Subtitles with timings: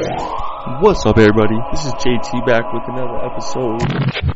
[0.00, 1.56] What's up, everybody?
[1.72, 3.82] This is JT back with another episode.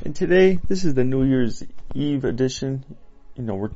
[0.04, 1.62] And today, this is the New Year's
[1.94, 2.84] Eve edition.
[3.36, 3.70] You know, we're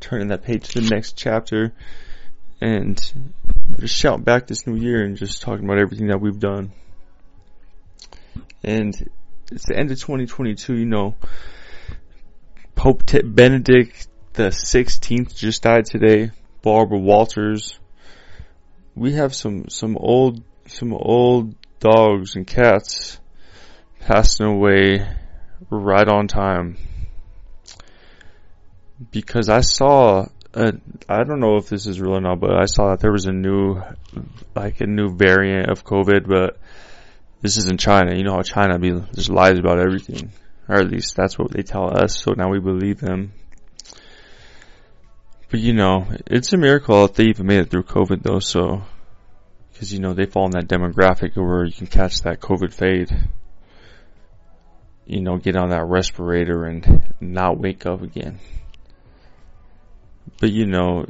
[0.00, 1.72] turning that page to the next chapter
[2.60, 3.00] and
[3.78, 6.72] just shout back this new year and just talking about everything that we've done.
[8.62, 8.94] And
[9.50, 11.16] it's the end of 2022, you know.
[12.74, 16.32] Pope T- Benedict the 16th just died today.
[16.60, 17.78] Barbara Walters.
[18.94, 23.18] We have some, some old, some old dogs and cats
[24.00, 25.06] passing away
[25.68, 26.76] right on time.
[29.10, 32.90] Because I saw, I don't know if this is real or not, but I saw
[32.90, 33.80] that there was a new,
[34.54, 36.58] like a new variant of COVID, but
[37.40, 38.14] this is in China.
[38.14, 40.32] You know how China be, just lies about everything.
[40.68, 43.32] Or at least that's what they tell us, so now we believe them.
[45.50, 48.82] But you know, it's a miracle that they even made it through COVID though, so,
[49.80, 53.10] cause you know, they fall in that demographic where you can catch that COVID fade.
[55.06, 58.38] You know, get on that respirator and not wake up again.
[60.38, 61.06] But you know,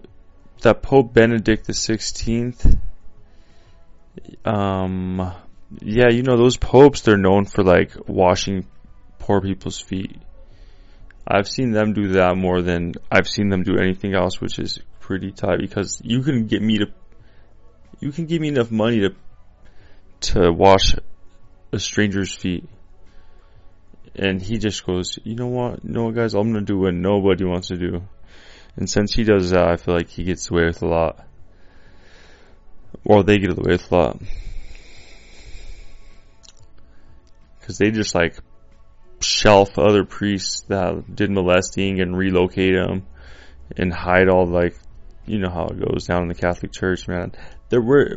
[0.62, 2.78] that Pope Benedict the 16th,
[4.44, 5.32] um,
[5.80, 8.66] yeah, you know, those popes, they're known for like washing
[9.18, 10.16] poor people's feet.
[11.26, 14.78] I've seen them do that more than I've seen them do anything else, which is
[15.00, 16.86] pretty tight because you can get me to,
[18.00, 19.14] you can give me enough money to,
[20.20, 20.94] to wash
[21.72, 22.68] a stranger's feet.
[24.14, 26.94] And he just goes, you know what, you know what guys, I'm gonna do what
[26.94, 28.02] nobody wants to do.
[28.76, 31.26] And since he does that, I feel like he gets away with a lot.
[33.04, 34.22] Or they get away with a lot.
[37.62, 38.36] Cause they just like
[39.20, 43.06] shelf other priests that did molesting and relocate them
[43.76, 44.74] and hide all like
[45.26, 47.32] you know how it goes down in the Catholic Church, man.
[47.70, 48.14] There were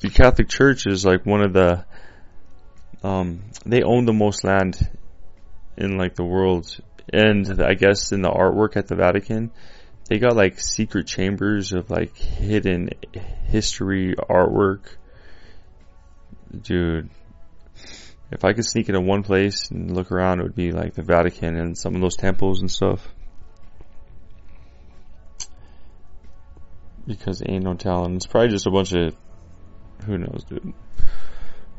[0.00, 1.84] the Catholic Church is like one of the
[3.02, 4.78] um they own the most land
[5.76, 6.78] in like the world
[7.12, 9.50] and I guess in the artwork at the Vatican
[10.08, 12.90] they got like secret chambers of like hidden
[13.46, 14.96] history artwork
[16.62, 17.10] dude
[18.32, 21.02] if I could sneak into one place and look around, it would be like the
[21.02, 23.08] Vatican and some of those temples and stuff.
[27.10, 28.16] Because ain't no talent.
[28.16, 29.16] It's probably just a bunch of,
[30.06, 30.72] who knows, dude.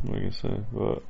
[0.03, 1.03] Like I said, but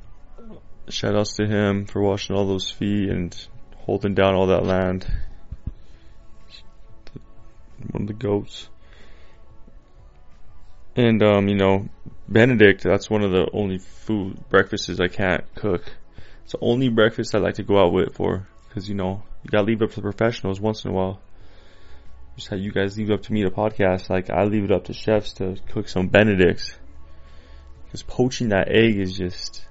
[0.88, 3.36] shout outs to him for washing all those feet and
[3.78, 5.06] holding down all that land.
[7.90, 8.68] One of the goats.
[10.94, 11.88] And, um, you know,
[12.28, 15.82] Benedict, that's one of the only food breakfasts I can't cook.
[16.44, 19.50] It's the only breakfast I like to go out with for, cause you know, you
[19.50, 21.20] gotta leave it to the professionals once in a while.
[22.36, 24.72] Just how you guys leave it up to me to podcast, like I leave it
[24.72, 26.74] up to chefs to cook some Benedicts.
[27.90, 29.66] Cause poaching that egg is just,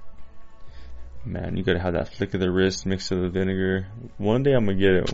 [1.24, 3.88] man, you gotta have that flick of the wrist mixed with the vinegar.
[4.16, 5.12] One day I'm gonna get it.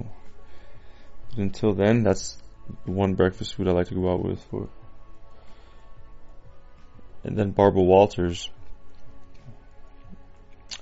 [1.31, 2.37] But until then, that's
[2.84, 4.69] one breakfast food I like to go out with for.
[7.25, 8.50] And then Barbara Walters.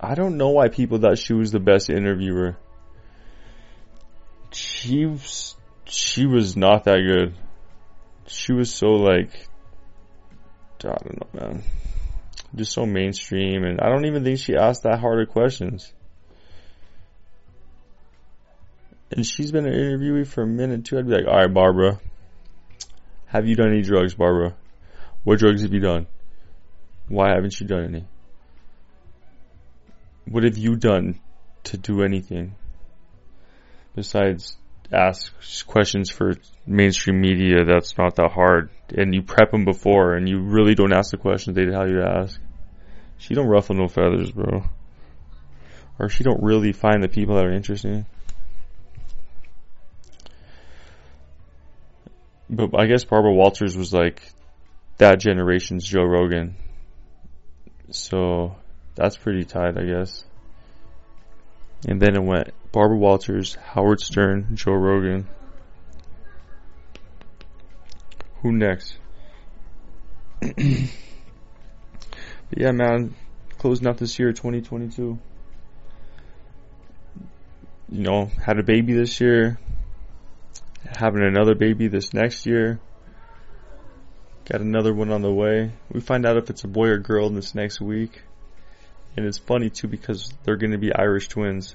[0.00, 2.56] I don't know why people thought she was the best interviewer.
[4.50, 5.54] She was,
[5.86, 7.34] she was not that good.
[8.26, 9.30] She was so like,
[10.84, 11.62] I don't know, man.
[12.54, 15.92] Just so mainstream, and I don't even think she asked that harder questions.
[19.10, 20.98] And she's been an interviewee for a minute too.
[20.98, 22.00] I'd be like, alright, Barbara.
[23.26, 24.54] Have you done any drugs, Barbara?
[25.24, 26.06] What drugs have you done?
[27.08, 28.04] Why haven't you done any?
[30.28, 31.20] What have you done
[31.64, 32.54] to do anything
[33.94, 34.56] besides
[34.92, 35.32] ask
[35.66, 36.34] questions for
[36.66, 40.92] mainstream media that's not that hard and you prep them before and you really don't
[40.92, 42.40] ask the questions they tell you to ask.
[43.18, 44.64] She don't ruffle no feathers, bro.
[45.98, 48.06] Or she don't really find the people that are interesting.
[52.48, 54.22] But I guess Barbara Walters was like
[54.98, 56.56] that generation's Joe Rogan.
[57.90, 58.56] So
[58.94, 60.24] that's pretty tight, I guess.
[61.84, 65.28] And then it went Barbara Walters, Howard Stern, Joe Rogan.
[68.42, 68.96] Who next?
[70.40, 70.54] but
[72.56, 73.14] yeah, man,
[73.58, 75.18] closing out this year, 2022.
[77.88, 79.58] You know, had a baby this year,
[80.84, 82.80] having another baby this next year.
[84.44, 85.72] Got another one on the way.
[85.90, 88.22] We find out if it's a boy or girl this next week.
[89.16, 91.74] And it's funny too because they're going to be Irish twins.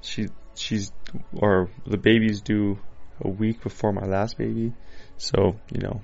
[0.00, 0.90] She, she's,
[1.32, 2.78] or the baby's due
[3.20, 4.72] a week before my last baby.
[5.16, 6.00] So, you know,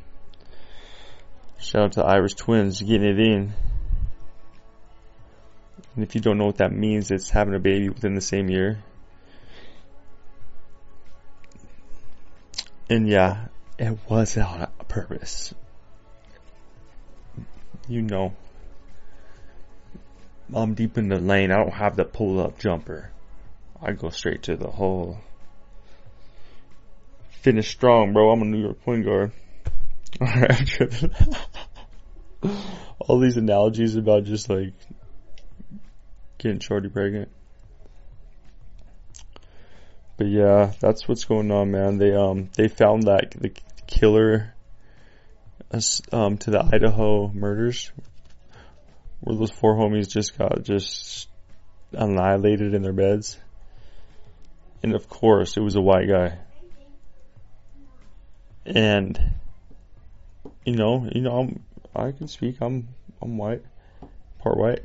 [1.59, 3.53] shout out to Irish twins getting it in.
[5.97, 8.49] And if you don't know what that means, it's having a baby within the same
[8.49, 8.79] year.
[12.89, 13.49] And yeah,
[13.79, 15.53] it was on purpose.
[17.89, 18.35] You know.
[20.55, 21.51] I'm deep in the lane.
[21.51, 23.11] I don't have the pull up jumper.
[23.81, 25.19] I go straight to the hole.
[27.43, 28.31] Finish strong, bro.
[28.31, 29.33] I'm a New York point guard.
[30.21, 30.81] Alright.
[33.01, 34.73] All these analogies about just like
[36.39, 37.31] getting Shorty pregnant.
[40.17, 41.99] But yeah, that's what's going on, man.
[41.99, 43.53] They um they found that the
[43.87, 44.55] killer
[46.13, 47.93] um to the Idaho murders,
[49.21, 51.29] where those four homies just got just
[51.93, 53.39] annihilated in their beds.
[54.83, 56.39] And of course, it was a white guy.
[58.67, 59.35] And
[60.65, 61.65] you know, you know, I'm,
[61.97, 62.59] I can speak.
[62.61, 62.89] I'm
[63.21, 63.63] I'm white,
[64.39, 64.85] part white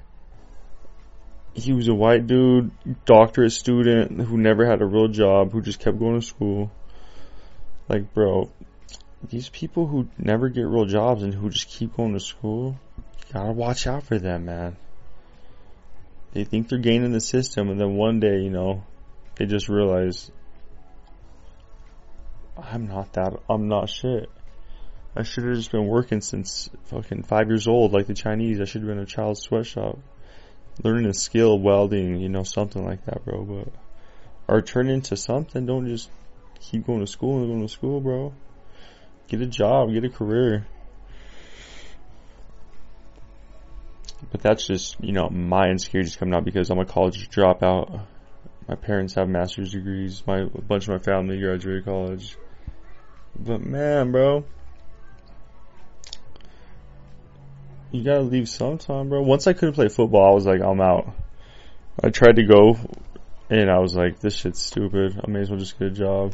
[1.53, 2.71] he was a white dude,
[3.05, 6.71] doctorate student who never had a real job, who just kept going to school.
[7.87, 8.49] Like, bro,
[9.29, 12.79] these people who never get real jobs and who just keep going to school,
[13.33, 14.77] gotta watch out for them, man.
[16.33, 18.83] They think they're gaining the system, and then one day, you know,
[19.35, 20.31] they just realize,
[22.57, 24.29] I'm not that, I'm not shit.
[25.15, 28.59] I should have just been working since fucking five years old, like the Chinese.
[28.59, 29.99] I should have been a child sweatshop
[30.81, 33.43] learning a skill, welding, you know, something like that, bro.
[33.43, 33.73] But
[34.47, 35.65] or turn into something.
[35.65, 36.09] Don't just
[36.59, 38.33] keep going to school and going to school, bro.
[39.27, 40.65] Get a job, get a career.
[44.31, 48.01] But that's just, you know, my insecurities coming out because I'm a college dropout.
[48.67, 50.23] My parents have master's degrees.
[50.25, 52.37] My a bunch of my family graduated college.
[53.37, 54.45] But man, bro,
[57.91, 59.21] you gotta leave sometime, bro.
[59.21, 61.13] Once I couldn't play football, I was like, I'm out.
[62.03, 62.77] I tried to go,
[63.49, 65.19] and I was like, this shit's stupid.
[65.23, 66.33] I may as well just get a job.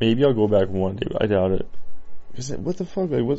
[0.00, 1.68] Maybe I'll go back one day, I doubt it.
[2.34, 3.10] Cause what the fuck?
[3.10, 3.38] Like?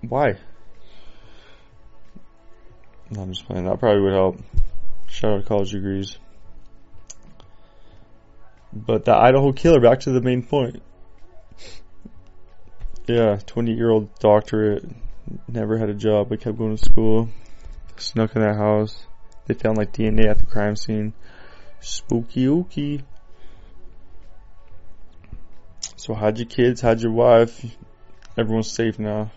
[0.00, 0.36] Why?
[3.14, 3.66] No, I'm just playing.
[3.66, 4.38] That probably would help.
[5.06, 6.18] Shout out to college degrees.
[8.72, 10.82] But the Idaho killer, back to the main point.
[13.06, 14.84] Yeah, 20 year old doctorate,
[15.46, 17.28] never had a job, but kept going to school.
[17.96, 19.06] Snuck in that house.
[19.46, 21.12] They found like DNA at the crime scene.
[21.78, 23.02] Spooky ooky.
[25.96, 27.64] So hide your kids, hide your wife.
[28.36, 29.30] Everyone's safe now.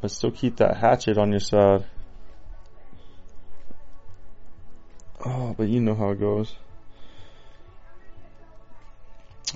[0.00, 1.84] But still keep that hatchet on your side.
[5.24, 6.54] Oh, but you know how it goes.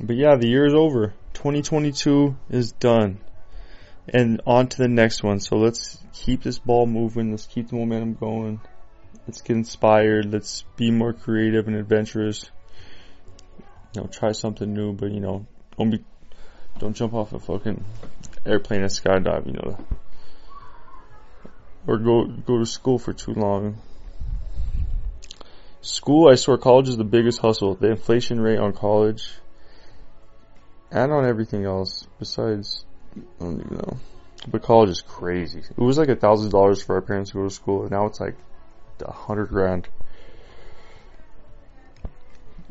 [0.03, 1.15] But yeah, the year is over.
[1.35, 3.21] 2022 is done.
[4.09, 5.39] And on to the next one.
[5.39, 7.31] So let's keep this ball moving.
[7.31, 8.61] Let's keep the momentum going.
[9.27, 10.33] Let's get inspired.
[10.33, 12.51] Let's be more creative and adventurous.
[13.95, 15.47] You know, try something new, but you know,
[15.79, 16.05] don't be,
[16.79, 17.85] don't jump off a fucking
[18.45, 19.79] airplane and skydive, you know.
[21.87, 23.79] Or go, go to school for too long.
[25.83, 27.75] School, I swear, college is the biggest hustle.
[27.75, 29.29] The inflation rate on college
[30.93, 32.85] and on everything else besides,
[33.17, 33.97] I don't even know.
[34.47, 35.59] But college is crazy.
[35.59, 38.07] It was like a thousand dollars for our parents to go to school, and now
[38.07, 38.37] it's like
[39.05, 39.89] a hundred grand.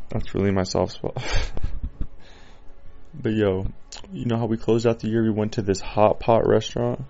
[0.08, 1.22] That's really my soft spot.
[3.14, 3.68] but yo,
[4.14, 5.24] you know how we closed out the year?
[5.24, 7.02] We went to this hot pot restaurant.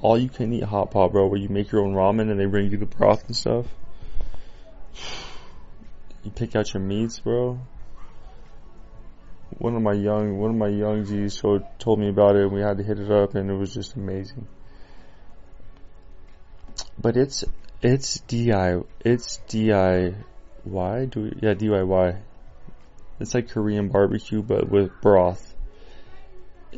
[0.00, 2.46] All you can eat hot pot, bro, where you make your own ramen and they
[2.46, 3.66] bring you the broth and stuff.
[6.24, 7.58] You pick out your meats, bro
[9.58, 12.60] one of my young one of my young G's told me about it and we
[12.60, 14.46] had to hit it up and it was just amazing.
[16.98, 17.44] But it's
[17.82, 22.20] it's DI it's DIY do we, yeah DIY.
[23.20, 25.54] It's like Korean barbecue but with broth.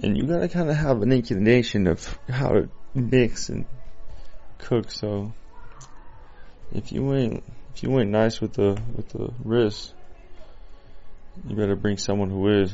[0.03, 3.67] And you gotta kind of have an inclination of how to mix and
[4.59, 4.91] cook.
[4.91, 5.33] So
[6.73, 7.45] if you ain't
[7.75, 9.93] if you ain't nice with the with the wrist,
[11.49, 12.73] you better bring someone who is.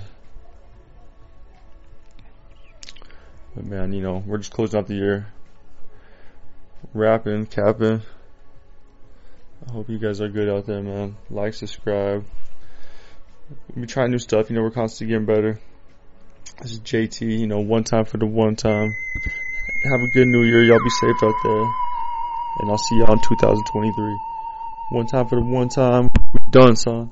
[3.55, 5.33] But man, you know, we're just closing out the year.
[6.95, 8.03] Rapping, capping.
[9.69, 11.17] I hope you guys are good out there, man.
[11.29, 12.25] Like, subscribe.
[13.75, 15.61] We try new stuff, you know, we're constantly getting better.
[16.63, 18.95] This is JT, you know, one time for the one time.
[19.85, 20.63] Have a good new year.
[20.63, 21.63] Y'all be safe out there.
[22.61, 24.30] And I'll see y'all in 2023.
[24.91, 26.11] One time for the one time.
[26.35, 27.11] We're done, son.